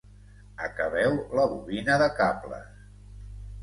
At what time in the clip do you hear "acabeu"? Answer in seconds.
0.67-1.19